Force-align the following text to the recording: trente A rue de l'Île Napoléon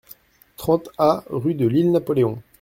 trente 0.57 0.89
A 0.97 1.23
rue 1.29 1.53
de 1.53 1.67
l'Île 1.67 1.91
Napoléon 1.91 2.41